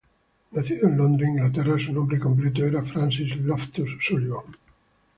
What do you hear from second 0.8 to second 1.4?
en Londres,